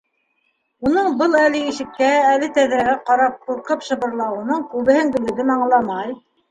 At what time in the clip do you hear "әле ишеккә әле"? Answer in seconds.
1.41-2.51